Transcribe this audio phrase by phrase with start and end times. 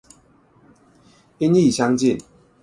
[1.37, 2.19] 音亦相近